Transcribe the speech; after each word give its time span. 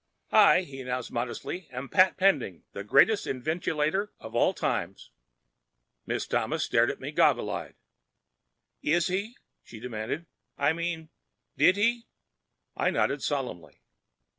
"I," 0.31 0.61
he 0.61 0.81
announced 0.81 1.11
modestly, 1.11 1.67
"am 1.69 1.87
Pat 1.87 2.17
Pending—the 2.17 2.83
greatest 2.85 3.27
inventulator 3.27 4.11
of 4.19 4.33
all 4.35 4.51
time." 4.51 4.95
Miss 6.07 6.25
Thomas 6.25 6.63
stared 6.63 6.89
at 6.89 6.99
me 6.99 7.11
goggle 7.11 7.51
eyed. 7.51 7.75
"Is 8.81 9.05
he?" 9.09 9.35
she 9.63 9.79
demanded. 9.79 10.25
"I 10.57 10.73
mean—did 10.73 11.75
he?" 11.77 12.07
I 12.75 12.89
nodded 12.89 13.21
solemnly. 13.21 13.83